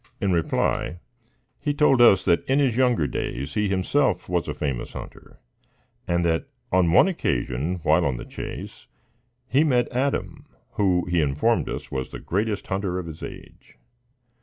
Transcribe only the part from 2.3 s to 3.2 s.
in his younger